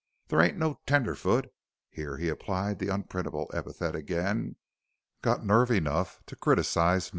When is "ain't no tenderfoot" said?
0.41-1.53